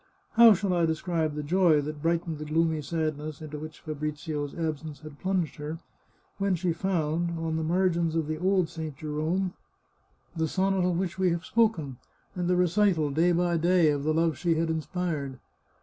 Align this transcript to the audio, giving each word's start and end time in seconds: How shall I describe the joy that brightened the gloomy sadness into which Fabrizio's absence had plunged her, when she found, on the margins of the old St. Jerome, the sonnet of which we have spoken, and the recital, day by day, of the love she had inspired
How 0.31 0.53
shall 0.55 0.73
I 0.73 0.87
describe 0.87 1.35
the 1.35 1.43
joy 1.43 1.79
that 1.81 2.01
brightened 2.01 2.39
the 2.39 2.45
gloomy 2.45 2.81
sadness 2.81 3.39
into 3.39 3.59
which 3.59 3.81
Fabrizio's 3.81 4.57
absence 4.57 5.01
had 5.01 5.19
plunged 5.19 5.57
her, 5.57 5.77
when 6.39 6.55
she 6.55 6.73
found, 6.73 7.37
on 7.37 7.55
the 7.55 7.61
margins 7.61 8.15
of 8.15 8.25
the 8.27 8.39
old 8.39 8.67
St. 8.67 8.97
Jerome, 8.97 9.53
the 10.35 10.47
sonnet 10.47 10.85
of 10.85 10.97
which 10.97 11.19
we 11.19 11.29
have 11.29 11.45
spoken, 11.45 11.97
and 12.33 12.47
the 12.47 12.55
recital, 12.55 13.11
day 13.11 13.31
by 13.31 13.57
day, 13.57 13.91
of 13.91 14.03
the 14.03 14.11
love 14.11 14.39
she 14.39 14.55
had 14.55 14.71
inspired 14.71 15.37